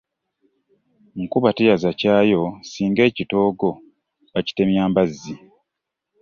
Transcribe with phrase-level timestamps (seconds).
[1.21, 3.69] Nkuba teyaza kyayo, singa ekitoogo
[4.33, 5.35] bakitemya mbazzi.